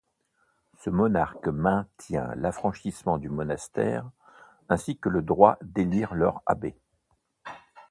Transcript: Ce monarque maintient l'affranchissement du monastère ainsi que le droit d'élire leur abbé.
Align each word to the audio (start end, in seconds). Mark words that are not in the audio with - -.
Ce 0.79 0.89
monarque 0.89 1.47
maintient 1.47 2.33
l'affranchissement 2.33 3.19
du 3.19 3.29
monastère 3.29 4.09
ainsi 4.67 4.97
que 4.97 5.09
le 5.09 5.21
droit 5.21 5.59
d'élire 5.61 6.15
leur 6.15 6.41
abbé. 6.47 6.75